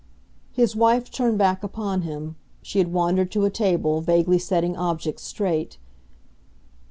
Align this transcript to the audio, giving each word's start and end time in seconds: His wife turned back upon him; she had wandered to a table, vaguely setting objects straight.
His 0.51 0.75
wife 0.75 1.11
turned 1.11 1.37
back 1.37 1.63
upon 1.63 2.01
him; 2.01 2.35
she 2.63 2.79
had 2.79 2.91
wandered 2.91 3.29
to 3.33 3.45
a 3.45 3.51
table, 3.51 4.01
vaguely 4.01 4.39
setting 4.39 4.75
objects 4.75 5.21
straight. 5.21 5.77